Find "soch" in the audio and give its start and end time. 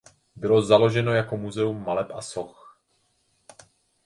2.21-2.79